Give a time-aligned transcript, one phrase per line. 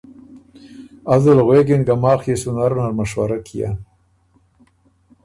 [1.13, 3.75] ازل غوېکِن که ”ماخ يې سُو نر نر مشورۀ کئېن“